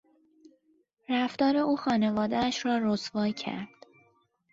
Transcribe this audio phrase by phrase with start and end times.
[1.09, 3.87] رفتار او خانوادهاش را رسوا کرد.